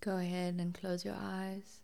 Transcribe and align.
Go 0.00 0.16
ahead 0.16 0.54
and 0.58 0.72
close 0.72 1.04
your 1.04 1.16
eyes. 1.20 1.80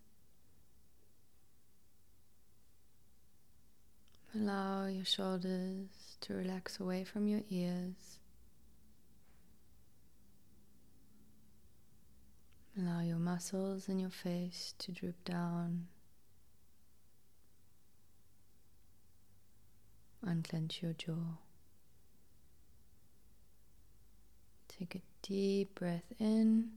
Allow 4.35 4.87
your 4.87 5.05
shoulders 5.05 6.17
to 6.23 6.35
relax 6.35 6.81
away 6.81 7.05
from 7.05 7.29
your 7.29 7.43
ears. 7.51 8.19
Allow 12.79 13.01
your 13.01 13.19
muscles 13.19 13.89
in 13.89 13.99
your 13.99 14.11
face 14.11 14.75
to 14.79 14.93
droop 14.93 15.23
down. 15.25 15.87
Unclench 20.23 20.83
your 20.83 20.93
jaw. 20.93 21.39
Take 24.69 24.95
a 24.95 25.03
deep 25.23 25.75
breath 25.75 26.13
in. 26.19 26.73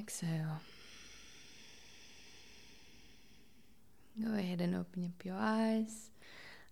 Exhale. 0.00 0.62
Go 4.24 4.32
ahead 4.32 4.62
and 4.62 4.74
open 4.74 5.04
up 5.04 5.26
your 5.26 5.36
eyes. 5.38 6.08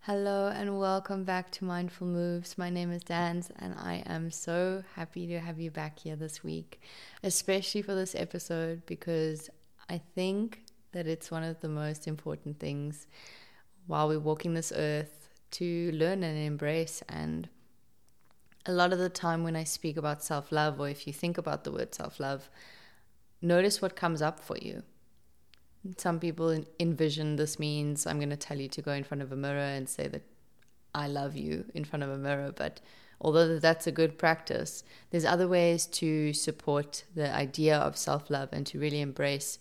Hello 0.01 0.49
and 0.49 0.79
welcome 0.79 1.25
back 1.25 1.51
to 1.51 1.67
Mindful 1.67 2.07
Moves. 2.07 2.57
My 2.57 2.71
name 2.71 2.91
is 2.91 3.03
Dans 3.03 3.51
and 3.59 3.75
I 3.75 4.03
am 4.07 4.31
so 4.31 4.83
happy 4.95 5.27
to 5.27 5.41
have 5.41 5.61
you 5.61 5.71
back 5.71 5.99
here 5.99 6.17
this 6.17 6.43
week, 6.43 6.81
especially 7.23 7.83
for 7.83 7.95
this 7.95 8.15
episode 8.15 8.87
because 8.87 9.51
I 9.91 10.01
think 10.15 10.63
that 10.93 11.07
it's 11.07 11.31
one 11.31 11.43
of 11.43 11.61
the 11.61 11.69
most 11.69 12.09
important 12.09 12.59
things 12.59 13.07
while 13.87 14.09
we're 14.09 14.21
walking 14.21 14.55
this 14.55 14.73
earth 14.75 15.29
to 15.51 15.93
learn 15.93 16.23
and 16.23 16.39
embrace. 16.39 17.03
And 17.11 17.51
a 18.65 18.73
lot 18.73 18.95
of 18.95 18.99
the 18.99 19.11
time, 19.11 19.45
when 19.45 19.55
I 19.55 19.65
speak 19.65 19.99
about 19.99 20.25
self 20.25 20.51
love, 20.51 20.81
or 20.81 20.89
if 20.89 21.07
you 21.07 21.13
think 21.13 21.37
about 21.37 21.65
the 21.65 21.73
word 21.73 21.95
self 21.95 22.19
love, 22.19 22.49
notice 23.41 23.81
what 23.81 23.97
comes 23.97 24.23
up 24.23 24.41
for 24.41 24.57
you. 24.59 24.83
Some 25.97 26.19
people 26.21 26.65
envision 26.81 27.37
this 27.37 27.59
means 27.59 28.07
I'm 28.07 28.19
going 28.19 28.31
to 28.31 28.37
tell 28.37 28.59
you 28.59 28.69
to 28.69 28.83
go 28.83 28.93
in 28.93 29.05
front 29.05 29.23
of 29.23 29.33
a 29.33 29.37
mirror 29.37 29.59
and 29.59 29.89
say 29.89 30.09
that 30.09 30.23
I 30.95 31.07
love 31.07 31.37
you 31.37 31.65
in 31.75 31.85
front 31.85 32.03
of 32.03 32.11
a 32.11 32.19
mirror, 32.19 32.53
but 32.55 32.81
although 33.21 33.59
that's 33.59 33.87
a 33.87 33.93
good 33.93 34.19
practice, 34.19 34.83
there's 35.11 35.25
other 35.25 35.47
ways 35.47 35.87
to 35.87 36.33
support 36.33 37.05
the 37.15 37.33
idea 37.35 37.77
of 37.77 37.97
self 37.97 38.31
love 38.31 38.49
and 38.53 38.67
to 38.67 38.79
really 38.79 39.01
embrace 39.01 39.59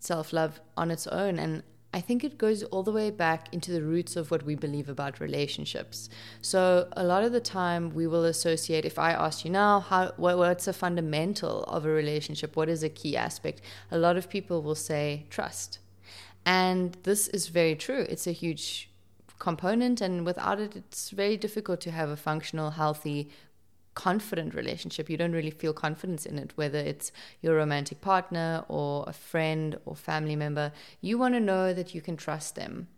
self 0.00 0.32
love 0.32 0.60
on 0.76 0.90
its 0.90 1.06
own. 1.06 1.38
And 1.38 1.62
I 1.94 2.00
think 2.00 2.24
it 2.24 2.38
goes 2.38 2.62
all 2.64 2.82
the 2.82 2.92
way 2.92 3.10
back 3.10 3.52
into 3.52 3.70
the 3.70 3.82
roots 3.82 4.16
of 4.16 4.30
what 4.30 4.44
we 4.44 4.54
believe 4.54 4.88
about 4.88 5.20
relationships. 5.20 6.08
So 6.40 6.88
a 6.92 7.04
lot 7.04 7.22
of 7.22 7.32
the 7.32 7.40
time 7.40 7.94
we 7.94 8.06
will 8.06 8.24
associate 8.24 8.86
if 8.86 8.98
I 8.98 9.12
ask 9.12 9.44
you 9.44 9.50
now 9.50 9.80
how 9.80 10.12
what, 10.16 10.38
what's 10.38 10.66
a 10.66 10.72
fundamental 10.72 11.64
of 11.64 11.84
a 11.84 11.90
relationship, 11.90 12.56
what 12.56 12.70
is 12.70 12.82
a 12.82 12.88
key 12.88 13.16
aspect? 13.16 13.60
A 13.90 13.98
lot 13.98 14.16
of 14.16 14.30
people 14.30 14.62
will 14.62 14.74
say 14.74 15.26
trust. 15.28 15.80
And 16.46 16.96
this 17.02 17.28
is 17.28 17.48
very 17.48 17.76
true. 17.76 18.06
It's 18.08 18.26
a 18.26 18.32
huge 18.32 18.88
component 19.38 20.00
and 20.00 20.24
without 20.24 20.60
it 20.60 20.76
it's 20.76 21.10
very 21.10 21.36
difficult 21.36 21.80
to 21.80 21.90
have 21.90 22.08
a 22.08 22.16
functional 22.16 22.70
healthy 22.70 23.28
confident 23.94 24.54
relationship. 24.54 25.10
You 25.10 25.16
don't 25.16 25.32
really 25.32 25.50
feel 25.50 25.72
confidence 25.72 26.26
in 26.26 26.38
it, 26.38 26.52
whether 26.56 26.78
it's 26.78 27.12
your 27.40 27.56
romantic 27.56 28.00
partner 28.00 28.64
or 28.68 29.04
a 29.06 29.12
friend 29.12 29.78
or 29.84 29.94
family 29.94 30.36
member. 30.36 30.72
You 31.00 31.18
want 31.18 31.34
to 31.34 31.40
know 31.40 31.72
that 31.72 31.94
you 31.94 32.00
can 32.00 32.16
trust 32.16 32.54
them. 32.54 32.88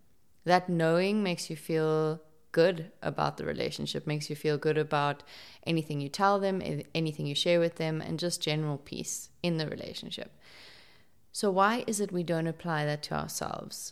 That 0.45 0.69
knowing 0.69 1.23
makes 1.23 1.49
you 1.49 1.55
feel 1.55 2.21
good 2.51 2.91
about 3.01 3.35
the 3.35 3.45
relationship, 3.45 4.07
makes 4.07 4.29
you 4.29 4.35
feel 4.35 4.57
good 4.57 4.77
about 4.77 5.23
anything 5.67 5.99
you 5.99 6.07
tell 6.07 6.39
them, 6.39 6.61
anything 6.93 7.25
you 7.25 7.35
share 7.35 7.59
with 7.59 7.75
them, 7.75 7.99
and 7.99 8.17
just 8.17 8.41
general 8.41 8.77
peace 8.77 9.29
in 9.43 9.57
the 9.57 9.67
relationship. 9.67 10.31
So, 11.33 11.51
why 11.51 11.83
is 11.85 11.99
it 11.99 12.13
we 12.13 12.23
don't 12.23 12.47
apply 12.47 12.85
that 12.85 13.03
to 13.03 13.15
ourselves? 13.15 13.91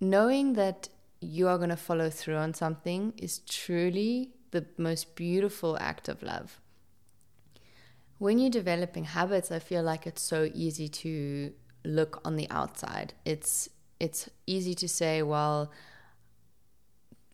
Knowing 0.00 0.52
that 0.52 0.90
you 1.20 1.48
are 1.48 1.56
going 1.56 1.70
to 1.70 1.76
follow 1.76 2.10
through 2.10 2.36
on 2.36 2.52
something 2.52 3.14
is 3.16 3.38
truly 3.38 4.34
the 4.52 4.66
most 4.78 5.16
beautiful 5.16 5.76
act 5.80 6.08
of 6.08 6.22
love. 6.22 6.60
When 8.18 8.38
you're 8.38 8.50
developing 8.50 9.04
habits, 9.04 9.50
I 9.50 9.58
feel 9.58 9.82
like 9.82 10.06
it's 10.06 10.22
so 10.22 10.48
easy 10.54 10.88
to 10.88 11.52
look 11.84 12.20
on 12.24 12.36
the 12.36 12.48
outside. 12.50 13.14
It's 13.24 13.68
it's 13.98 14.28
easy 14.46 14.74
to 14.74 14.88
say, 14.88 15.22
well, 15.22 15.70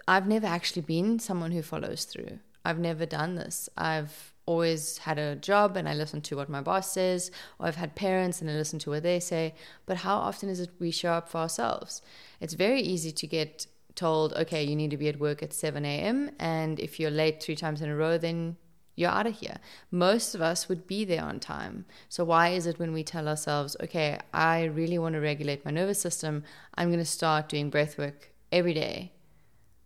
I've 0.07 0.27
never 0.27 0.47
actually 0.47 0.83
been 0.83 1.19
someone 1.19 1.51
who 1.51 1.63
follows 1.63 2.05
through. 2.05 2.41
I've 2.65 2.79
never 2.79 3.07
done 3.07 3.37
this. 3.37 3.69
I've 3.77 4.35
always 4.45 4.99
had 4.99 5.19
a 5.19 5.37
job 5.37 5.77
and 5.77 5.89
I 5.89 5.95
listen 5.95 6.21
to 6.23 6.37
what 6.37 6.49
my 6.49 6.61
boss 6.61 6.93
says, 6.93 7.31
or 7.59 7.67
I've 7.67 7.77
had 7.77 7.95
parents 7.95 8.41
and 8.41 8.51
I 8.51 8.55
listen 8.55 8.79
to 8.81 8.91
what 8.91 9.03
they 9.03 9.21
say. 9.21 9.55
But 9.87 9.99
how 9.99 10.17
often 10.17 10.49
is 10.49 10.61
it 10.61 10.71
we 10.79 10.91
show 10.91 11.13
up 11.13 11.29
for 11.29 11.39
ourselves? 11.39 12.03
It's 12.41 12.55
very 12.55 12.81
easy 12.81 13.13
to 13.13 13.27
get 13.27 13.67
told, 13.99 14.33
okay, 14.35 14.63
you 14.63 14.77
need 14.77 14.91
to 14.93 14.97
be 14.97 15.09
at 15.09 15.19
work 15.19 15.43
at 15.43 15.53
7 15.53 15.85
a.m. 15.85 16.31
And 16.39 16.79
if 16.79 17.01
you're 17.01 17.11
late 17.11 17.43
three 17.43 17.57
times 17.57 17.83
in 17.83 17.91
a 17.91 17.97
row, 17.97 18.17
then 18.17 18.57
you're 18.95 19.11
out 19.11 19.27
of 19.27 19.39
here. 19.39 19.59
Most 19.91 20.35
of 20.35 20.41
us 20.41 20.69
would 20.69 20.87
be 20.87 21.05
there 21.05 21.23
on 21.23 21.41
time. 21.41 21.85
So, 22.09 22.25
why 22.25 22.49
is 22.49 22.67
it 22.67 22.79
when 22.79 22.93
we 22.93 23.03
tell 23.05 23.29
ourselves, 23.29 23.77
okay, 23.83 24.19
I 24.33 24.65
really 24.65 24.99
want 24.99 25.15
to 25.15 25.21
regulate 25.21 25.65
my 25.65 25.71
nervous 25.71 26.01
system, 26.01 26.45
I'm 26.75 26.89
going 26.89 26.99
to 26.99 27.05
start 27.05 27.49
doing 27.49 27.71
breath 27.71 27.99
work 27.99 28.33
every 28.51 28.75
day 28.75 29.13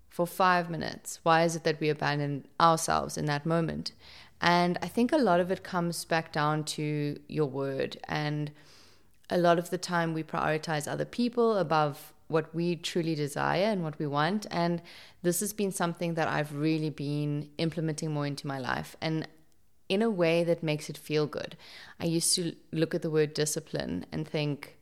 for 0.08 0.26
five 0.26 0.70
minutes? 0.70 1.20
Why 1.22 1.42
is 1.44 1.56
it 1.56 1.64
that 1.64 1.80
we 1.80 1.88
abandon 1.88 2.46
ourselves 2.60 3.18
in 3.18 3.26
that 3.26 3.46
moment? 3.46 3.92
And 4.40 4.78
I 4.82 4.88
think 4.88 5.12
a 5.12 5.18
lot 5.18 5.40
of 5.40 5.50
it 5.50 5.62
comes 5.62 6.04
back 6.04 6.32
down 6.32 6.64
to 6.76 7.18
your 7.28 7.46
word. 7.46 7.98
And 8.08 8.50
a 9.30 9.38
lot 9.38 9.58
of 9.58 9.70
the 9.70 9.78
time 9.78 10.12
we 10.12 10.22
prioritize 10.22 10.90
other 10.90 11.04
people 11.04 11.56
above 11.56 12.12
what 12.32 12.54
we 12.54 12.76
truly 12.76 13.14
desire 13.14 13.66
and 13.66 13.82
what 13.82 13.98
we 13.98 14.06
want. 14.06 14.46
And 14.50 14.82
this 15.22 15.40
has 15.40 15.52
been 15.52 15.70
something 15.70 16.14
that 16.14 16.28
I've 16.28 16.54
really 16.54 16.90
been 16.90 17.50
implementing 17.58 18.12
more 18.12 18.26
into 18.26 18.46
my 18.46 18.58
life 18.58 18.96
and 19.00 19.28
in 19.88 20.02
a 20.02 20.10
way 20.10 20.42
that 20.44 20.62
makes 20.62 20.88
it 20.88 20.96
feel 20.96 21.26
good. 21.26 21.56
I 22.00 22.06
used 22.06 22.34
to 22.36 22.54
look 22.72 22.94
at 22.94 23.02
the 23.02 23.10
word 23.10 23.34
discipline 23.34 24.06
and 24.10 24.26
think, 24.26 24.78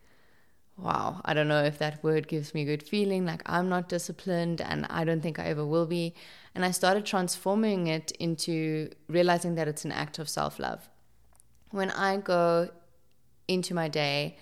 wow, 0.77 1.21
I 1.25 1.35
don't 1.35 1.49
know 1.49 1.65
if 1.65 1.79
that 1.79 2.03
word 2.03 2.29
gives 2.29 2.55
me 2.55 2.63
a 2.63 2.65
good 2.65 2.83
feeling. 2.83 3.27
Like 3.27 3.43
I'm 3.47 3.69
not 3.69 3.89
disciplined 3.89 4.61
and 4.61 4.87
I 4.89 5.05
don't 5.05 5.21
think 5.21 5.39
I 5.39 5.47
ever 5.47 5.67
will 5.67 5.87
be. 5.87 6.15
And 6.55 6.65
I 6.65 6.71
started 6.71 7.05
transforming 7.05 7.87
it 7.87 8.13
into 8.13 8.91
realizing 9.09 9.57
that 9.57 9.69
it's 9.69 9.85
an 9.85 9.93
act 9.93 10.19
of 10.19 10.29
self 10.29 10.59
love. 10.59 10.89
When 11.71 11.91
I 11.91 12.17
go 12.17 12.71
into 13.49 13.75
my 13.75 13.89
day, 13.89 14.37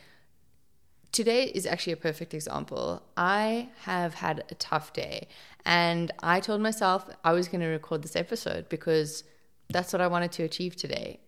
today 1.18 1.46
is 1.46 1.66
actually 1.66 1.94
a 1.94 2.04
perfect 2.08 2.32
example. 2.32 3.02
I 3.16 3.70
have 3.80 4.14
had 4.14 4.44
a 4.52 4.54
tough 4.54 4.92
day, 4.92 5.26
and 5.64 6.12
I 6.22 6.38
told 6.38 6.60
myself 6.60 7.10
I 7.24 7.32
was 7.32 7.48
going 7.48 7.60
to 7.60 7.66
record 7.66 8.02
this 8.02 8.14
episode 8.14 8.68
because 8.68 9.24
that's 9.68 9.92
what 9.92 10.00
I 10.00 10.06
wanted 10.06 10.30
to 10.36 10.44
achieve 10.44 10.76
today. 10.76 11.18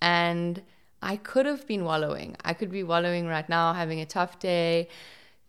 And 0.00 0.60
I 1.00 1.14
could 1.30 1.46
have 1.46 1.68
been 1.68 1.84
wallowing. 1.84 2.36
I 2.44 2.52
could 2.52 2.72
be 2.72 2.82
wallowing 2.82 3.28
right 3.28 3.48
now, 3.48 3.72
having 3.74 4.00
a 4.00 4.06
tough 4.06 4.40
day, 4.40 4.88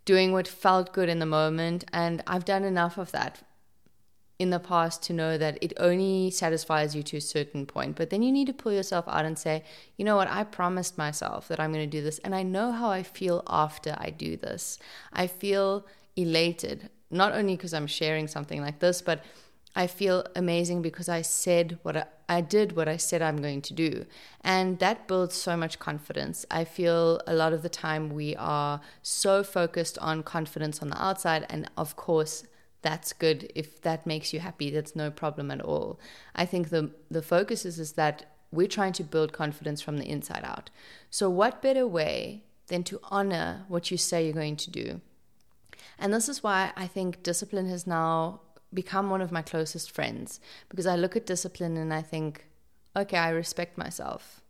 doing 0.06 0.34
what 0.34 0.48
felt 0.48 0.94
good 0.94 1.10
in 1.10 1.18
the 1.18 1.26
moment. 1.26 1.84
And 1.92 2.22
I've 2.28 2.46
done 2.46 2.64
enough 2.64 3.00
of 3.00 3.12
that 3.14 3.42
in 4.44 4.50
the 4.50 4.59
past 4.59 5.02
to 5.02 5.14
know 5.14 5.38
that 5.38 5.58
it 5.62 5.74
only 5.78 6.30
satisfies 6.30 6.94
you 6.96 7.02
to 7.02 7.18
a 7.18 7.22
certain 7.22 7.66
point. 7.66 7.96
But 7.96 8.09
then 8.09 8.22
you 8.22 8.31
need 8.31 8.48
to 8.48 8.54
pull 8.54 8.74
yourself 8.74 9.06
out 9.08 9.26
and 9.26 9.40
say, 9.40 9.64
you 9.98 10.04
know 10.06 10.18
what, 10.18 10.28
I 10.28 10.44
promised 10.44 10.98
myself 10.98 11.48
that 11.48 11.59
I'm 11.59 11.72
going 11.72 11.90
to 11.90 11.98
do 11.98 12.04
this. 12.04 12.20
And 12.20 12.36
I 12.36 12.44
know 12.44 12.72
how 12.74 12.90
I 12.90 13.02
feel 13.02 13.42
after 13.48 13.96
I 13.98 14.09
do 14.09 14.36
this. 14.38 14.78
I 15.14 15.28
feel 15.28 15.88
elated, 16.16 16.90
not 17.09 17.31
only 17.34 17.56
because 17.56 17.74
I'm 17.74 17.88
sharing 17.88 18.28
something 18.28 18.62
like 18.62 18.80
this, 18.80 19.02
but 19.02 19.24
I 19.76 19.88
feel 19.88 20.26
amazing 20.36 20.81
because 20.81 21.10
I 21.10 21.24
said 21.24 21.80
what 21.81 21.98
I, 21.98 22.06
I, 22.30 22.42
did, 22.42 22.75
what 22.75 22.88
I 22.88 22.98
said 22.98 23.22
I'm 23.22 23.42
going 23.42 23.62
to 23.63 23.74
do. 23.74 24.06
And 24.42 24.78
that 24.80 25.07
builds 25.07 25.36
so 25.36 25.57
much 25.57 25.80
confidence. 25.80 26.45
I 26.51 26.66
feel 26.66 27.22
a 27.25 27.34
lot 27.34 27.54
of 27.54 27.63
the 27.63 27.69
time 27.69 28.10
we 28.10 28.36
are 28.36 28.81
so 29.01 29.42
focused 29.42 29.98
on 30.00 30.22
confidence 30.22 30.81
on 30.81 30.90
the 30.90 31.01
outside. 31.01 31.45
And 31.50 31.72
of 31.75 31.95
course, 31.95 32.44
that's 32.83 33.13
good 33.13 33.51
if 33.56 33.81
that 33.81 34.06
makes 34.06 34.33
you 34.33 34.39
happy 34.39 34.69
that's 34.69 34.95
no 34.95 35.09
problem 35.09 35.50
at 35.50 35.62
all. 35.62 36.00
I 36.35 36.45
think 36.45 36.69
the 36.69 36.91
the 37.09 37.21
focus 37.21 37.65
is 37.65 37.80
is 37.80 37.94
that 37.94 38.25
we're 38.51 38.68
trying 38.68 38.94
to 38.94 39.03
build 39.03 39.33
confidence 39.33 39.81
from 39.81 39.97
the 39.97 40.07
inside 40.07 40.44
out. 40.44 40.69
So 41.09 41.30
what 41.30 41.62
better 41.62 41.88
way 41.88 42.44
than 42.68 42.83
to 42.83 43.00
honor 43.06 43.65
what 43.68 43.89
you 43.89 43.97
say 43.97 44.25
you're 44.25 44.33
going 44.33 44.57
to 44.57 44.69
do? 44.69 45.01
And 45.97 46.13
this 46.13 46.30
is 46.30 46.44
why 46.44 46.71
i 46.75 46.88
think 46.88 47.24
discipline 47.24 47.68
has 47.69 47.88
now 47.88 48.41
become 48.74 49.09
one 49.09 49.21
of 49.21 49.31
my 49.31 49.41
closest 49.41 49.91
friends 49.91 50.39
because 50.69 50.88
i 50.88 50.95
look 50.95 51.15
at 51.15 51.25
discipline 51.25 51.77
and 51.77 51.94
i 51.94 52.01
think 52.01 52.45
okay 52.95 53.18
i 53.18 53.30
respect 53.30 53.77
myself 53.77 54.43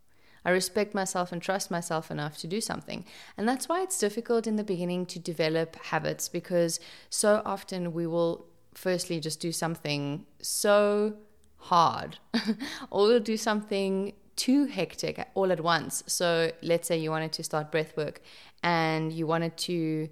I 0.44 0.50
respect 0.50 0.94
myself 0.94 1.32
and 1.32 1.40
trust 1.40 1.70
myself 1.70 2.10
enough 2.10 2.38
to 2.38 2.46
do 2.46 2.60
something. 2.60 3.04
And 3.36 3.48
that's 3.48 3.68
why 3.68 3.82
it's 3.82 3.98
difficult 3.98 4.46
in 4.46 4.56
the 4.56 4.64
beginning 4.64 5.06
to 5.06 5.18
develop 5.18 5.76
habits 5.76 6.28
because 6.28 6.80
so 7.08 7.42
often 7.44 7.92
we 7.92 8.06
will 8.06 8.46
firstly 8.74 9.20
just 9.20 9.40
do 9.40 9.52
something 9.52 10.26
so 10.40 11.14
hard, 11.56 12.18
or 12.90 13.06
we'll 13.06 13.20
do 13.20 13.36
something 13.36 14.12
too 14.36 14.66
hectic 14.66 15.28
all 15.34 15.52
at 15.52 15.60
once. 15.60 16.02
So 16.06 16.50
let's 16.62 16.88
say 16.88 16.98
you 16.98 17.10
wanted 17.10 17.32
to 17.32 17.44
start 17.44 17.70
breath 17.70 17.96
work 17.96 18.20
and 18.62 19.12
you 19.12 19.26
wanted 19.26 19.56
to 19.58 20.08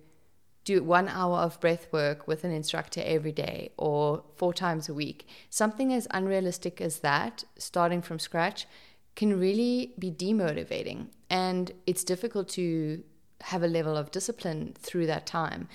do 0.65 0.83
one 0.83 1.09
hour 1.09 1.39
of 1.39 1.61
breath 1.61 1.89
work 1.93 2.29
with 2.29 2.45
an 2.45 2.53
instructor 2.53 3.03
every 3.05 3.33
day 3.33 3.73
or 3.77 4.23
four 4.37 4.55
times 4.55 4.89
a 4.89 4.95
week. 4.95 5.27
Something 5.51 5.93
as 5.93 6.07
unrealistic 6.13 6.81
as 6.81 7.01
that, 7.01 7.43
starting 7.59 8.01
from 8.01 8.21
scratch, 8.21 8.67
can 9.15 9.39
really 9.39 9.95
be 9.99 10.11
demotivating. 10.11 11.09
And 11.29 11.73
it's 11.87 12.05
difficult 12.05 12.49
to 12.51 13.03
have 13.43 13.63
a 13.63 13.69
level 13.69 13.97
of 13.97 14.11
discipline 14.11 14.75
through 14.79 15.07
that 15.07 15.27
time 15.27 15.69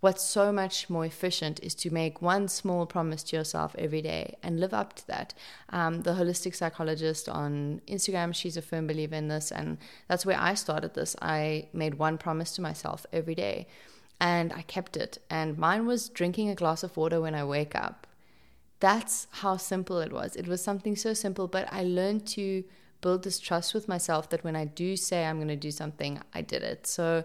what's 0.00 0.24
so 0.24 0.50
much 0.50 0.88
more 0.88 1.04
efficient 1.04 1.60
is 1.62 1.74
to 1.74 1.90
make 1.90 2.22
one 2.22 2.48
small 2.48 2.86
promise 2.86 3.22
to 3.22 3.36
yourself 3.36 3.74
every 3.78 4.02
day 4.02 4.34
and 4.42 4.58
live 4.58 4.72
up 4.72 4.94
to 4.94 5.06
that. 5.06 5.34
Um, 5.68 6.02
the 6.02 6.12
holistic 6.12 6.54
psychologist 6.54 7.28
on 7.28 7.82
Instagram, 7.86 8.34
she's 8.34 8.56
a 8.56 8.62
firm 8.62 8.86
believer 8.86 9.14
in 9.14 9.28
this, 9.28 9.52
and 9.52 9.78
that's 10.08 10.26
where 10.26 10.40
I 10.40 10.54
started 10.54 10.94
this. 10.94 11.14
I 11.20 11.68
made 11.72 11.94
one 11.94 12.18
promise 12.18 12.52
to 12.52 12.62
myself 12.62 13.04
every 13.12 13.34
day, 13.34 13.66
and 14.20 14.52
I 14.52 14.62
kept 14.62 14.96
it. 14.96 15.18
And 15.28 15.58
mine 15.58 15.86
was 15.86 16.08
drinking 16.08 16.48
a 16.48 16.54
glass 16.54 16.82
of 16.82 16.96
water 16.96 17.20
when 17.20 17.34
I 17.34 17.44
wake 17.44 17.74
up. 17.74 18.06
That's 18.80 19.26
how 19.30 19.56
simple 19.56 20.00
it 20.00 20.12
was. 20.12 20.36
It 20.36 20.48
was 20.48 20.62
something 20.62 20.96
so 20.96 21.12
simple, 21.14 21.46
but 21.46 21.68
I 21.70 21.84
learned 21.84 22.26
to 22.28 22.64
build 23.00 23.22
this 23.22 23.38
trust 23.38 23.74
with 23.74 23.88
myself 23.88 24.28
that 24.30 24.44
when 24.44 24.56
I 24.56 24.64
do 24.64 24.96
say 24.96 25.24
I'm 25.24 25.36
going 25.36 25.48
to 25.48 25.56
do 25.56 25.70
something, 25.70 26.20
I 26.34 26.40
did 26.40 26.62
it. 26.62 26.86
So 26.86 27.24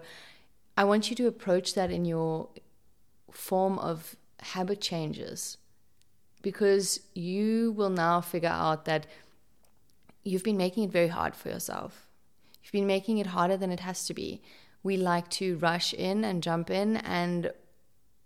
I 0.77 0.83
want 0.83 1.09
you 1.09 1.15
to 1.17 1.27
approach 1.27 1.73
that 1.73 1.91
in 1.91 2.05
your 2.05 2.49
form 3.31 3.79
of 3.79 4.15
habit 4.41 4.81
changes 4.81 5.57
because 6.41 6.99
you 7.13 7.71
will 7.71 7.89
now 7.89 8.21
figure 8.21 8.49
out 8.49 8.85
that 8.85 9.07
you've 10.23 10.43
been 10.43 10.57
making 10.57 10.83
it 10.83 10.91
very 10.91 11.07
hard 11.07 11.35
for 11.35 11.49
yourself. 11.49 12.07
You've 12.63 12.71
been 12.71 12.87
making 12.87 13.17
it 13.19 13.27
harder 13.27 13.57
than 13.57 13.71
it 13.71 13.79
has 13.79 14.05
to 14.07 14.13
be. 14.13 14.41
We 14.83 14.97
like 14.97 15.29
to 15.31 15.57
rush 15.57 15.93
in 15.93 16.23
and 16.23 16.43
jump 16.43 16.69
in, 16.69 16.97
and 16.97 17.51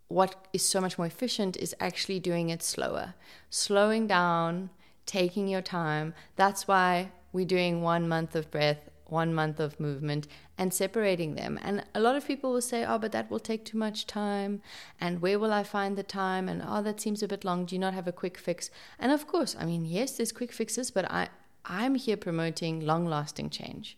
what 0.09 0.47
is 0.51 0.63
so 0.63 0.81
much 0.81 0.97
more 0.97 1.07
efficient 1.07 1.55
is 1.57 1.75
actually 1.79 2.19
doing 2.19 2.49
it 2.49 2.61
slower, 2.61 3.15
slowing 3.49 4.05
down, 4.05 4.69
taking 5.05 5.47
your 5.47 5.61
time. 5.61 6.13
That's 6.35 6.67
why 6.67 7.11
we're 7.31 7.45
doing 7.45 7.81
one 7.81 8.07
month 8.07 8.35
of 8.35 8.51
breath 8.51 8.89
one 9.11 9.33
month 9.33 9.59
of 9.59 9.79
movement 9.79 10.27
and 10.57 10.73
separating 10.73 11.35
them. 11.35 11.59
And 11.61 11.83
a 11.93 11.99
lot 11.99 12.15
of 12.15 12.25
people 12.25 12.51
will 12.51 12.61
say, 12.61 12.85
oh, 12.85 12.99
but 12.99 13.11
that 13.11 13.29
will 13.29 13.39
take 13.39 13.65
too 13.65 13.77
much 13.77 14.07
time. 14.07 14.61
And 14.99 15.21
where 15.21 15.39
will 15.39 15.53
I 15.53 15.63
find 15.63 15.97
the 15.97 16.03
time? 16.03 16.47
And 16.49 16.61
oh, 16.65 16.81
that 16.83 17.01
seems 17.01 17.23
a 17.23 17.27
bit 17.27 17.45
long. 17.45 17.65
Do 17.65 17.75
you 17.75 17.79
not 17.79 17.93
have 17.93 18.07
a 18.07 18.11
quick 18.11 18.37
fix? 18.37 18.69
And 18.97 19.11
of 19.11 19.27
course, 19.27 19.55
I 19.59 19.65
mean, 19.65 19.85
yes, 19.85 20.11
there's 20.17 20.31
quick 20.31 20.51
fixes, 20.51 20.91
but 20.91 21.09
I, 21.11 21.29
I'm 21.65 21.95
here 21.95 22.17
promoting 22.17 22.81
long 22.81 23.05
lasting 23.05 23.49
change. 23.49 23.97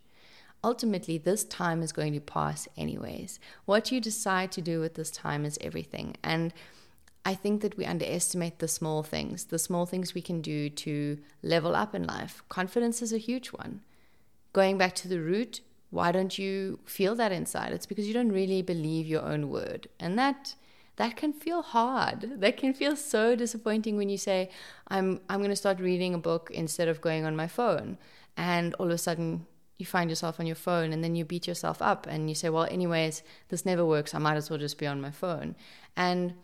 Ultimately, 0.64 1.18
this 1.18 1.44
time 1.44 1.82
is 1.82 1.92
going 1.92 2.14
to 2.14 2.20
pass 2.20 2.68
anyways. 2.78 3.40
What 3.66 3.92
you 3.92 4.00
decide 4.00 4.52
to 4.54 4.62
do 4.62 4.80
with 4.80 4.96
this 4.96 5.12
time 5.12 5.46
is 5.46 5.58
everything. 5.62 6.16
And 6.24 6.54
I 7.26 7.36
think 7.36 7.62
that 7.62 7.78
we 7.78 7.86
underestimate 7.86 8.60
the 8.60 8.68
small 8.68 9.04
things, 9.04 9.46
the 9.46 9.60
small 9.60 9.86
things 9.86 10.14
we 10.14 10.22
can 10.22 10.42
do 10.42 10.70
to 10.70 11.18
level 11.42 11.76
up 11.76 11.96
in 11.96 12.04
life. 12.04 12.44
Confidence 12.50 13.02
is 13.02 13.14
a 13.14 13.18
huge 13.18 13.48
one 13.50 13.82
going 14.54 14.78
back 14.78 14.96
to 14.96 15.08
the 15.08 15.20
root, 15.20 15.62
why 15.90 16.12
don't 16.12 16.38
you 16.38 16.80
feel 16.86 17.16
that 17.16 17.32
inside? 17.32 17.74
It's 17.74 17.86
because 17.86 18.08
you 18.08 18.14
don't 18.14 18.32
really 18.32 18.62
believe 18.62 19.08
your 19.08 19.24
own 19.24 19.50
word. 19.50 19.88
And 20.00 20.18
that 20.18 20.56
that 20.98 21.16
can 21.16 21.34
feel 21.34 21.62
hard. 21.62 22.42
That 22.42 22.58
can 22.58 22.74
feel 22.74 22.96
so 22.96 23.36
disappointing 23.36 23.98
when 23.98 24.10
you 24.10 24.18
say, 24.18 24.50
I'm 24.88 25.22
I'm 25.30 25.42
gonna 25.42 25.56
start 25.56 25.80
reading 25.80 26.14
a 26.14 26.20
book 26.20 26.50
instead 26.54 26.88
of 26.88 27.02
going 27.02 27.26
on 27.26 27.36
my 27.36 27.48
phone. 27.48 27.98
And 28.38 28.74
all 28.76 28.88
of 28.88 28.92
a 28.94 28.98
sudden 28.98 29.46
you 29.82 29.86
find 29.86 30.10
yourself 30.10 30.40
on 30.40 30.46
your 30.46 30.56
phone 30.56 30.94
and 30.94 31.04
then 31.04 31.16
you 31.16 31.26
beat 31.26 31.48
yourself 31.48 31.82
up 31.82 32.08
and 32.08 32.30
you 32.30 32.36
say, 32.36 32.50
Well, 32.50 32.68
anyways, 32.72 33.24
this 33.50 33.66
never 33.66 33.86
works. 33.86 34.14
I 34.14 34.20
might 34.20 34.38
as 34.38 34.50
well 34.50 34.60
just 34.60 34.78
be 34.78 34.88
on 34.88 35.02
my 35.02 35.12
phone. 35.12 35.56
And 35.98 36.36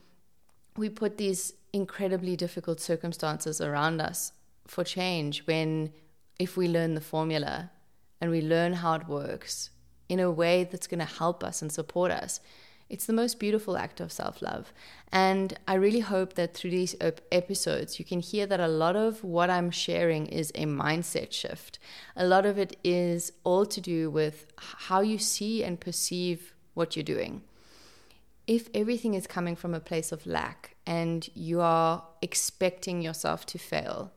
we 0.75 0.89
put 0.89 1.18
these 1.18 1.54
incredibly 1.72 2.36
difficult 2.36 2.81
circumstances 2.81 3.62
around 3.62 4.01
us 4.01 4.34
for 4.68 4.84
change 4.84 5.45
when 5.45 5.94
if 6.39 6.57
we 6.57 6.68
learn 6.68 6.95
the 6.95 7.01
formula 7.01 7.72
and 8.19 8.31
we 8.31 8.42
learn 8.42 8.74
how 8.74 8.95
it 8.95 9.07
works 9.07 9.69
in 10.10 10.19
a 10.19 10.31
way 10.31 10.63
that's 10.63 10.88
going 10.88 11.00
to 11.00 11.06
help 11.06 11.44
us 11.44 11.62
and 11.62 11.72
support 11.72 12.12
us, 12.12 12.40
it's 12.89 13.06
the 13.06 13.13
most 13.13 13.39
beautiful 13.39 13.78
act 13.78 14.00
of 14.00 14.12
self 14.12 14.42
love. 14.42 14.74
And 15.12 15.57
I 15.68 15.75
really 15.75 16.00
hope 16.01 16.34
that 16.34 16.54
through 16.54 16.72
these 16.72 16.95
episodes, 17.31 18.00
you 18.00 18.06
can 18.06 18.19
hear 18.19 18.45
that 18.45 18.60
a 18.60 18.68
lot 18.68 18.95
of 18.95 19.24
what 19.24 19.50
I'm 19.50 19.72
sharing 19.72 20.28
is 20.28 20.51
a 20.56 20.66
mindset 20.66 21.31
shift. 21.31 21.80
A 22.16 22.25
lot 22.25 22.45
of 22.45 22.57
it 22.57 22.78
is 22.84 23.31
all 23.44 23.66
to 23.66 23.81
do 23.81 24.10
with 24.10 24.48
how 24.57 25.01
you 25.01 25.18
see 25.18 25.63
and 25.63 25.80
perceive 25.80 26.54
what 26.74 26.95
you're 26.95 27.04
doing. 27.04 27.44
If 28.45 28.69
everything 28.74 29.13
is 29.13 29.28
coming 29.28 29.56
from 29.56 29.74
a 29.74 29.80
place 29.81 30.12
of 30.12 30.25
lack 30.25 30.75
and 30.86 31.28
you 31.33 31.60
are 31.60 32.04
expecting 32.22 33.01
yourself 33.01 33.45
to 33.48 33.57
fail 33.57 34.13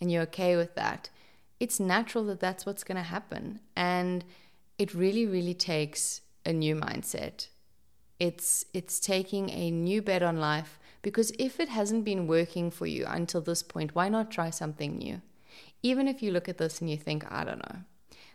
and 0.00 0.10
you're 0.10 0.22
okay 0.22 0.56
with 0.56 0.76
that, 0.76 1.10
it's 1.58 1.80
natural 1.80 2.24
that 2.26 2.40
that's 2.40 2.66
what's 2.66 2.84
going 2.84 2.96
to 2.96 3.02
happen. 3.02 3.60
And 3.76 4.24
it 4.78 4.94
really, 4.94 5.26
really 5.26 5.54
takes 5.54 6.20
a 6.44 6.52
new 6.52 6.74
mindset. 6.74 7.48
It's, 8.22 8.66
it's 8.72 9.00
taking 9.00 9.50
a 9.50 9.72
new 9.72 10.00
bet 10.00 10.22
on 10.22 10.36
life 10.36 10.78
because 11.02 11.32
if 11.40 11.58
it 11.58 11.68
hasn't 11.68 12.04
been 12.04 12.28
working 12.28 12.70
for 12.70 12.86
you 12.86 13.04
until 13.04 13.40
this 13.40 13.64
point, 13.64 13.96
why 13.96 14.08
not 14.08 14.30
try 14.30 14.48
something 14.48 14.96
new? 14.96 15.20
Even 15.82 16.06
if 16.06 16.22
you 16.22 16.30
look 16.30 16.48
at 16.48 16.58
this 16.58 16.80
and 16.80 16.88
you 16.88 16.96
think, 16.96 17.26
I 17.28 17.42
don't 17.42 17.58
know, 17.58 17.80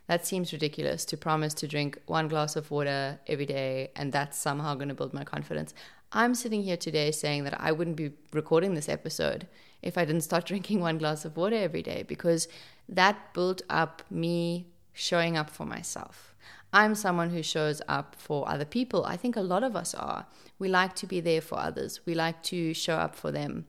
that 0.06 0.26
seems 0.26 0.52
ridiculous 0.52 1.06
to 1.06 1.16
promise 1.16 1.54
to 1.54 1.66
drink 1.66 1.98
one 2.04 2.28
glass 2.28 2.54
of 2.54 2.70
water 2.70 3.18
every 3.26 3.46
day 3.46 3.90
and 3.96 4.12
that's 4.12 4.36
somehow 4.36 4.74
going 4.74 4.90
to 4.90 4.94
build 4.94 5.14
my 5.14 5.24
confidence. 5.24 5.72
I'm 6.12 6.34
sitting 6.34 6.64
here 6.64 6.76
today 6.76 7.10
saying 7.10 7.44
that 7.44 7.58
I 7.58 7.72
wouldn't 7.72 7.96
be 7.96 8.10
recording 8.34 8.74
this 8.74 8.90
episode 8.90 9.46
if 9.80 9.96
I 9.96 10.04
didn't 10.04 10.20
start 10.20 10.44
drinking 10.50 10.80
one 10.80 10.98
glass 10.98 11.24
of 11.24 11.38
water 11.38 11.56
every 11.56 11.82
day 11.82 12.04
because 12.06 12.46
that 12.90 13.32
built 13.32 13.62
up 13.70 14.02
me 14.10 14.66
showing 14.92 15.38
up 15.38 15.48
for 15.48 15.64
myself. 15.64 16.27
I'm 16.72 16.94
someone 16.94 17.30
who 17.30 17.42
shows 17.42 17.80
up 17.88 18.14
for 18.18 18.48
other 18.48 18.64
people. 18.64 19.04
I 19.04 19.16
think 19.16 19.36
a 19.36 19.40
lot 19.40 19.62
of 19.62 19.74
us 19.74 19.94
are. 19.94 20.26
We 20.58 20.68
like 20.68 20.94
to 20.96 21.06
be 21.06 21.20
there 21.20 21.40
for 21.40 21.58
others, 21.58 22.00
we 22.04 22.14
like 22.14 22.42
to 22.44 22.74
show 22.74 22.96
up 22.96 23.14
for 23.14 23.30
them. 23.30 23.66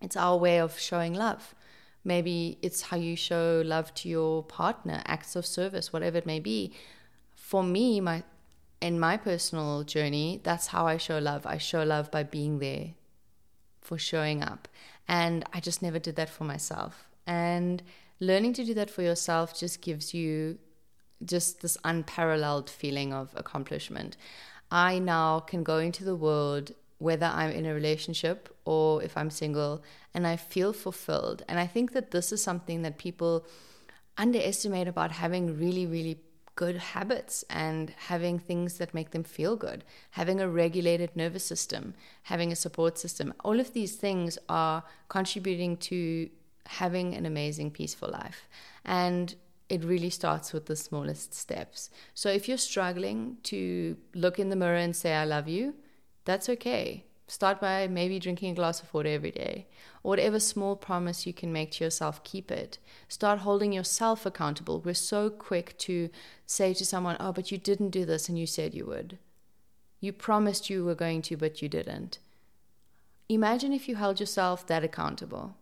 It's 0.00 0.16
our 0.16 0.36
way 0.36 0.60
of 0.60 0.78
showing 0.78 1.14
love. 1.14 1.54
Maybe 2.04 2.58
it's 2.62 2.82
how 2.82 2.96
you 2.96 3.16
show 3.16 3.62
love 3.64 3.92
to 3.94 4.08
your 4.08 4.44
partner, 4.44 5.02
acts 5.04 5.34
of 5.34 5.44
service, 5.44 5.92
whatever 5.92 6.18
it 6.18 6.26
may 6.26 6.40
be. 6.40 6.72
For 7.34 7.62
me, 7.62 8.00
my 8.00 8.22
in 8.80 9.00
my 9.00 9.16
personal 9.16 9.82
journey, 9.82 10.40
that's 10.44 10.68
how 10.68 10.86
I 10.86 10.98
show 10.98 11.18
love. 11.18 11.46
I 11.46 11.58
show 11.58 11.82
love 11.82 12.10
by 12.12 12.22
being 12.22 12.60
there, 12.60 12.90
for 13.80 13.98
showing 13.98 14.42
up. 14.42 14.68
And 15.08 15.44
I 15.52 15.58
just 15.60 15.82
never 15.82 15.98
did 15.98 16.14
that 16.16 16.30
for 16.30 16.44
myself. 16.44 17.08
And 17.26 17.82
learning 18.20 18.52
to 18.54 18.64
do 18.64 18.74
that 18.74 18.90
for 18.90 19.02
yourself 19.02 19.58
just 19.58 19.80
gives 19.80 20.14
you 20.14 20.58
just 21.24 21.60
this 21.60 21.76
unparalleled 21.84 22.70
feeling 22.70 23.12
of 23.12 23.32
accomplishment. 23.36 24.16
I 24.70 24.98
now 24.98 25.40
can 25.40 25.62
go 25.62 25.78
into 25.78 26.04
the 26.04 26.16
world, 26.16 26.72
whether 26.98 27.26
I'm 27.26 27.50
in 27.50 27.66
a 27.66 27.74
relationship 27.74 28.54
or 28.64 29.02
if 29.02 29.16
I'm 29.16 29.30
single, 29.30 29.82
and 30.14 30.26
I 30.26 30.36
feel 30.36 30.72
fulfilled. 30.72 31.42
And 31.48 31.58
I 31.58 31.66
think 31.66 31.92
that 31.92 32.10
this 32.10 32.32
is 32.32 32.42
something 32.42 32.82
that 32.82 32.98
people 32.98 33.46
underestimate 34.16 34.88
about 34.88 35.12
having 35.12 35.58
really, 35.58 35.86
really 35.86 36.20
good 36.56 36.76
habits 36.76 37.44
and 37.48 37.90
having 38.08 38.36
things 38.36 38.78
that 38.78 38.92
make 38.92 39.12
them 39.12 39.22
feel 39.22 39.54
good, 39.54 39.84
having 40.10 40.40
a 40.40 40.48
regulated 40.48 41.14
nervous 41.14 41.44
system, 41.44 41.94
having 42.24 42.50
a 42.50 42.56
support 42.56 42.98
system. 42.98 43.32
All 43.44 43.60
of 43.60 43.74
these 43.74 43.94
things 43.94 44.38
are 44.48 44.82
contributing 45.08 45.76
to 45.76 46.28
having 46.66 47.14
an 47.14 47.26
amazing, 47.26 47.70
peaceful 47.70 48.10
life. 48.10 48.48
And 48.84 49.36
it 49.68 49.84
really 49.84 50.10
starts 50.10 50.52
with 50.52 50.66
the 50.66 50.76
smallest 50.76 51.34
steps. 51.34 51.90
So 52.14 52.30
if 52.30 52.48
you're 52.48 52.58
struggling 52.58 53.38
to 53.44 53.96
look 54.14 54.38
in 54.38 54.48
the 54.48 54.56
mirror 54.56 54.76
and 54.76 54.96
say, 54.96 55.14
I 55.14 55.24
love 55.24 55.48
you, 55.48 55.74
that's 56.24 56.48
okay. 56.48 57.04
Start 57.26 57.60
by 57.60 57.86
maybe 57.86 58.18
drinking 58.18 58.52
a 58.52 58.54
glass 58.54 58.82
of 58.82 58.92
water 58.94 59.10
every 59.10 59.30
day. 59.30 59.66
Or 60.02 60.10
whatever 60.10 60.40
small 60.40 60.76
promise 60.76 61.26
you 61.26 61.34
can 61.34 61.52
make 61.52 61.72
to 61.72 61.84
yourself, 61.84 62.24
keep 62.24 62.50
it. 62.50 62.78
Start 63.08 63.40
holding 63.40 63.72
yourself 63.72 64.24
accountable. 64.24 64.80
We're 64.80 64.94
so 64.94 65.28
quick 65.28 65.76
to 65.78 66.08
say 66.46 66.72
to 66.72 66.86
someone, 66.86 67.18
Oh, 67.20 67.32
but 67.32 67.52
you 67.52 67.58
didn't 67.58 67.90
do 67.90 68.06
this 68.06 68.30
and 68.30 68.38
you 68.38 68.46
said 68.46 68.72
you 68.72 68.86
would. 68.86 69.18
You 70.00 70.14
promised 70.14 70.70
you 70.70 70.84
were 70.84 70.94
going 70.94 71.20
to, 71.22 71.36
but 71.36 71.60
you 71.60 71.68
didn't. 71.68 72.18
Imagine 73.28 73.74
if 73.74 73.88
you 73.88 73.96
held 73.96 74.20
yourself 74.20 74.66
that 74.66 74.84
accountable. 74.84 75.54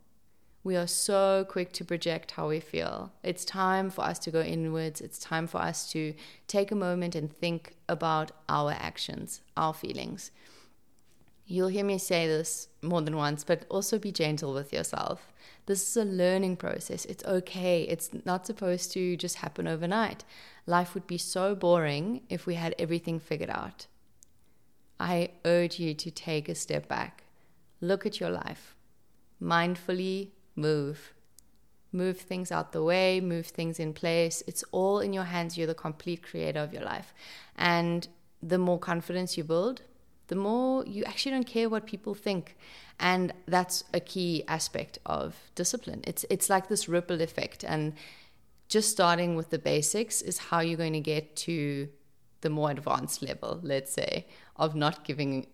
We 0.67 0.75
are 0.75 0.89
so 0.89 1.47
quick 1.49 1.73
to 1.75 1.85
project 1.85 2.33
how 2.33 2.49
we 2.49 2.59
feel. 2.59 3.13
It's 3.23 3.45
time 3.45 3.89
for 3.89 4.03
us 4.03 4.19
to 4.19 4.33
go 4.33 4.41
inwards. 4.41 5.01
It's 5.01 5.21
time 5.21 5.47
for 5.47 5.59
us 5.59 5.89
to 5.93 6.13
take 6.49 6.73
a 6.73 6.75
moment 6.75 7.15
and 7.15 7.33
think 7.33 7.77
about 7.89 8.33
our 8.49 8.73
actions, 8.73 9.43
our 9.57 9.73
feelings. 9.73 10.33
You'll 11.47 11.69
hear 11.69 11.85
me 11.85 11.99
say 11.99 12.27
this 12.27 12.67
more 12.83 13.01
than 13.01 13.15
once, 13.15 13.45
but 13.45 13.65
also 13.69 13.97
be 14.01 14.11
gentle 14.11 14.53
with 14.53 14.73
yourself. 14.73 15.33
This 15.67 15.89
is 15.89 15.97
a 15.97 16.05
learning 16.05 16.57
process. 16.57 17.05
It's 17.05 17.23
okay. 17.23 17.83
It's 17.83 18.11
not 18.25 18.45
supposed 18.45 18.91
to 18.95 19.17
just 19.17 19.37
happen 19.37 19.69
overnight. 19.69 20.25
Life 20.67 20.95
would 20.95 21.07
be 21.07 21.17
so 21.17 21.55
boring 21.55 22.23
if 22.29 22.45
we 22.45 22.57
had 22.57 22.75
everything 22.77 23.21
figured 23.21 23.51
out. 23.51 23.87
I 24.99 25.31
urge 25.45 25.79
you 25.79 25.95
to 25.95 26.11
take 26.11 26.49
a 26.49 26.57
step 26.57 26.89
back, 26.89 27.23
look 27.81 28.05
at 28.05 28.19
your 28.19 28.31
life, 28.31 28.75
mindfully 29.41 30.31
move. 30.57 31.13
Move 31.93 32.19
things 32.19 32.51
out 32.51 32.73
the 32.73 32.83
way, 32.83 33.21
move 33.21 33.47
things 33.47 33.79
in 33.79 33.93
place. 33.93 34.43
It's 34.47 34.65
all 34.73 35.01
in 35.01 35.13
your 35.13 35.25
hands. 35.25 35.57
You're 35.57 35.67
the 35.67 35.75
complete 35.75 36.23
creator 36.23 36.61
of 36.61 36.73
your 36.73 36.83
life. 36.83 37.15
And 37.57 38.09
the 38.43 38.59
more 38.59 38.79
confidence 38.79 39.39
you 39.39 39.45
build, 39.45 39.83
the 40.29 40.35
more 40.35 40.85
you 40.85 41.05
actually 41.05 41.33
don't 41.33 41.47
care 41.47 41.69
what 41.69 41.87
people 41.87 42.15
think. 42.15 42.57
And 42.99 43.33
that's 43.47 43.85
a 43.95 44.01
key 44.01 44.45
aspect 44.49 44.99
of 45.07 45.37
discipline. 45.55 46.03
It's 46.07 46.25
it's 46.29 46.51
like 46.51 46.69
this 46.69 46.89
ripple 46.89 47.21
effect. 47.21 47.65
And 47.65 47.95
just 48.69 48.91
starting 48.91 49.37
with 49.37 49.51
the 49.51 49.59
basics 49.59 50.23
is 50.23 50.39
how 50.39 50.61
you're 50.61 50.77
going 50.77 50.93
to 50.95 51.01
get 51.01 51.37
to 51.37 51.89
the 52.41 52.51
more 52.51 52.71
advanced 52.71 53.23
level, 53.23 53.61
let's 53.63 53.93
say, 53.93 54.27
of 54.57 54.75
not 54.75 55.05
giving 55.05 55.47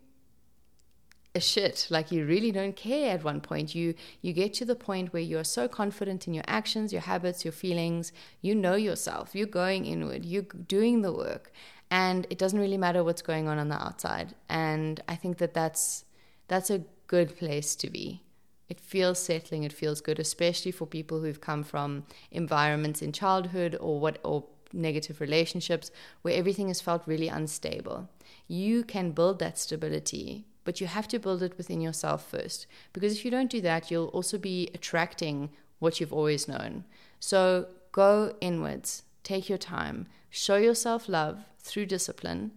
a 1.34 1.40
shit. 1.40 1.86
Like 1.90 2.12
you 2.12 2.26
really 2.26 2.52
don't 2.52 2.76
care 2.76 3.14
at 3.14 3.24
one 3.24 3.40
point. 3.40 3.74
You 3.74 3.94
you 4.20 4.32
get 4.32 4.52
to 4.54 4.64
the 4.64 4.74
point 4.74 5.12
where 5.12 5.22
you're 5.22 5.44
so 5.44 5.66
confident 5.68 6.26
in 6.26 6.34
your 6.34 6.44
actions 6.46 6.92
your 6.92 7.02
habits 7.02 7.44
your 7.44 7.52
feelings. 7.52 8.12
You 8.40 8.54
know 8.54 8.74
yourself. 8.74 9.34
You're 9.34 9.46
going 9.46 9.86
inward. 9.86 10.24
You're 10.24 10.42
doing 10.42 11.02
the 11.02 11.12
work. 11.12 11.52
And 11.90 12.26
it 12.30 12.38
doesn't 12.38 12.58
really 12.58 12.78
matter 12.78 13.04
what's 13.04 13.22
going 13.22 13.48
on 13.48 13.58
on 13.58 13.68
the 13.68 13.82
outside. 13.82 14.34
And 14.48 15.02
i 15.08 15.16
think 15.16 15.38
that 15.38 15.54
that's 15.54 16.04
that's 16.48 16.70
a 16.70 16.84
good 17.06 17.36
place 17.36 17.74
to 17.76 17.90
be. 17.90 18.22
It 18.68 18.80
feels 18.80 19.18
settling. 19.18 19.64
It 19.64 19.72
feels 19.72 20.00
good 20.00 20.18
especially 20.18 20.72
for 20.72 20.86
people 20.86 21.20
who've 21.20 21.40
come 21.40 21.62
from 21.64 22.04
environments 22.30 23.00
in 23.02 23.12
childhood 23.12 23.76
or 23.80 23.98
what 24.00 24.18
or 24.22 24.44
negative 24.74 25.20
relationships 25.20 25.90
where 26.22 26.34
everything 26.34 26.68
has 26.68 26.80
felt 26.80 27.06
really 27.06 27.28
unstable. 27.28 28.08
You 28.48 28.84
can 28.84 29.12
build 29.12 29.38
that 29.38 29.58
stability 29.58 30.46
but 30.64 30.80
you 30.80 30.86
have 30.86 31.08
to 31.08 31.18
build 31.18 31.42
it 31.42 31.56
within 31.56 31.80
yourself 31.80 32.28
first. 32.28 32.66
Because 32.92 33.12
if 33.14 33.24
you 33.24 33.30
don't 33.30 33.50
do 33.50 33.60
that, 33.60 33.90
you'll 33.90 34.06
also 34.06 34.38
be 34.38 34.70
attracting 34.74 35.50
what 35.78 36.00
you've 36.00 36.12
always 36.12 36.46
known. 36.48 36.84
So 37.20 37.66
go 37.90 38.34
inwards, 38.40 39.02
take 39.22 39.48
your 39.48 39.58
time, 39.58 40.06
show 40.30 40.56
yourself 40.56 41.08
love 41.08 41.44
through 41.58 41.86
discipline, 41.86 42.52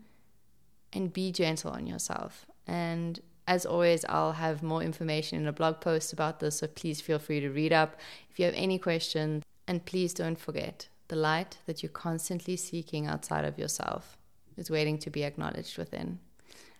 and 0.93 1.12
be 1.12 1.31
gentle 1.31 1.71
on 1.71 1.88
yourself. 1.88 2.45
And 2.67 3.19
as 3.47 3.65
always, 3.65 4.05
I'll 4.05 4.33
have 4.33 4.63
more 4.63 4.81
information 4.81 5.39
in 5.39 5.47
a 5.47 5.53
blog 5.53 5.81
post 5.81 6.13
about 6.13 6.39
this, 6.39 6.59
so 6.59 6.67
please 6.67 7.01
feel 7.01 7.19
free 7.19 7.39
to 7.41 7.50
read 7.50 7.74
up 7.74 8.00
if 8.31 8.39
you 8.39 8.45
have 8.45 8.55
any 8.55 8.79
questions. 8.79 9.43
And 9.67 9.85
please 9.85 10.13
don't 10.13 10.39
forget 10.39 10.88
the 11.07 11.15
light 11.15 11.57
that 11.65 11.83
you're 11.83 11.91
constantly 11.91 12.55
seeking 12.55 13.07
outside 13.07 13.45
of 13.45 13.59
yourself 13.59 14.17
is 14.57 14.71
waiting 14.71 14.97
to 15.00 15.09
be 15.09 15.24
acknowledged 15.24 15.77
within. 15.77 16.19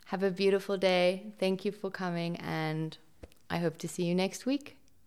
Have 0.05 0.21
a 0.21 0.29
beautiful 0.29 0.77
day. 0.77 1.33
Thank 1.39 1.65
you 1.65 1.71
for 1.71 1.89
coming, 1.89 2.38
and 2.38 2.97
I 3.50 3.57
hope 3.57 3.77
to 3.79 3.88
see 3.88 4.03
you 4.03 4.13
next 4.13 4.45
week. 4.45 4.77